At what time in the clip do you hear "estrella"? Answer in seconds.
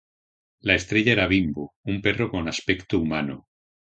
0.79-1.11